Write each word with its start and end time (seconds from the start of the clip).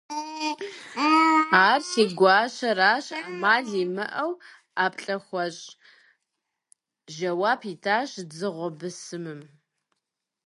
-Ар 1.67 1.79
си 1.89 2.03
гуащэращ, 2.17 3.05
Ӏэмал 3.21 3.65
имыӀэу 3.83 4.31
ӀэплӀэ 4.77 5.15
хуэщӀ,- 5.25 5.69
жэуап 7.15 7.61
итащ 7.71 8.09
дзыгъуэ 8.29 8.69
бысымым. 8.79 9.41